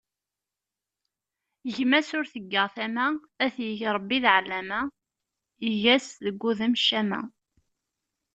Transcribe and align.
Gma 1.75 1.99
s 2.07 2.09
ur 2.17 2.25
teggaɣ 2.33 2.67
tama, 2.75 3.07
ad 3.45 3.51
t-yeg 3.55 3.81
Ṛebbi 3.95 4.17
d 4.23 4.25
ɛellama, 4.35 4.81
yeg-as 5.67 6.07
deg 6.25 6.41
wudem 6.41 6.73
ccama. 6.83 7.21